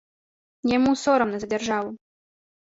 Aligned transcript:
Яму 0.77 0.93
сорамна 1.01 1.37
за 1.45 1.51
дзяржаву. 1.53 1.89